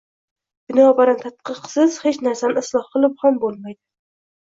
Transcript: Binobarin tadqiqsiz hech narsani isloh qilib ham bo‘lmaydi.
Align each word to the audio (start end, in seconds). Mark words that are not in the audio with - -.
Binobarin 0.71 1.19
tadqiqsiz 1.27 2.01
hech 2.07 2.19
narsani 2.31 2.61
isloh 2.67 2.91
qilib 2.97 3.25
ham 3.25 3.43
bo‘lmaydi. 3.47 3.83